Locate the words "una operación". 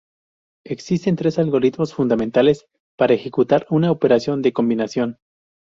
3.69-4.41